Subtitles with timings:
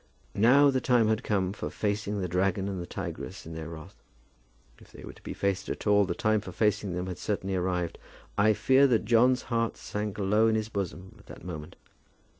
[0.33, 4.01] Now the time had come for facing the dragon and the tigress in their wrath.
[4.79, 7.53] If they were to be faced at all, the time for facing them had certainly
[7.55, 7.99] arrived.
[8.35, 11.75] I fear that John's heart sank low in his bosom at that moment.